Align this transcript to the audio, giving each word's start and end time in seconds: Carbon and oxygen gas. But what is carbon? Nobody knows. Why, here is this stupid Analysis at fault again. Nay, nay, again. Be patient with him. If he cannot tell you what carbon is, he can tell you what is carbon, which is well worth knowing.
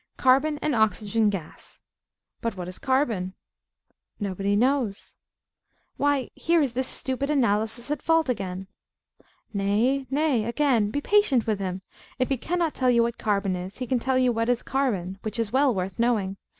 Carbon 0.17 0.57
and 0.63 0.73
oxygen 0.73 1.29
gas. 1.29 1.83
But 2.41 2.57
what 2.57 2.67
is 2.67 2.79
carbon? 2.79 3.35
Nobody 4.19 4.55
knows. 4.55 5.15
Why, 5.95 6.31
here 6.33 6.59
is 6.59 6.73
this 6.73 6.87
stupid 6.87 7.29
Analysis 7.29 7.91
at 7.91 8.01
fault 8.01 8.27
again. 8.27 8.65
Nay, 9.53 10.07
nay, 10.09 10.45
again. 10.45 10.89
Be 10.89 11.01
patient 11.01 11.45
with 11.45 11.59
him. 11.59 11.83
If 12.17 12.29
he 12.29 12.37
cannot 12.37 12.73
tell 12.73 12.89
you 12.89 13.03
what 13.03 13.19
carbon 13.19 13.55
is, 13.55 13.77
he 13.77 13.85
can 13.85 13.99
tell 13.99 14.17
you 14.17 14.31
what 14.31 14.49
is 14.49 14.63
carbon, 14.63 15.19
which 15.21 15.37
is 15.37 15.53
well 15.53 15.71
worth 15.71 15.99
knowing. 15.99 16.37